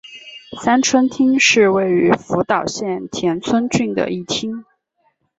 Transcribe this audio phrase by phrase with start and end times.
[0.63, 4.65] 三春町是位于福岛县田村郡的一町。